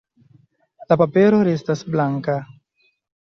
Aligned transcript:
La 0.93 0.97
papero 1.01 1.43
restas 1.49 1.83
blanka. 1.97 2.39